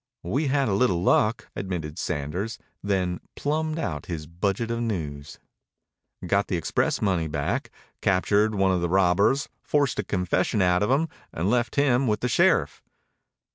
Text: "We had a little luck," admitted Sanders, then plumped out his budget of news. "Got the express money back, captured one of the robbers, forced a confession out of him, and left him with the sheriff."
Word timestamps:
"We 0.23 0.47
had 0.47 0.67
a 0.67 0.73
little 0.73 1.03
luck," 1.03 1.47
admitted 1.55 1.99
Sanders, 1.99 2.57
then 2.81 3.19
plumped 3.35 3.77
out 3.77 4.07
his 4.07 4.25
budget 4.25 4.71
of 4.71 4.81
news. 4.81 5.37
"Got 6.25 6.47
the 6.47 6.57
express 6.57 7.03
money 7.03 7.27
back, 7.27 7.69
captured 8.01 8.55
one 8.55 8.71
of 8.71 8.81
the 8.81 8.89
robbers, 8.89 9.47
forced 9.61 9.99
a 9.99 10.03
confession 10.03 10.59
out 10.59 10.81
of 10.81 10.89
him, 10.89 11.07
and 11.31 11.51
left 11.51 11.75
him 11.75 12.07
with 12.07 12.21
the 12.21 12.29
sheriff." 12.29 12.81